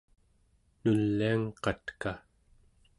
[0.81, 2.11] nuliangqatka